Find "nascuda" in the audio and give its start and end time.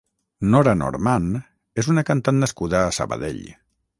2.45-2.83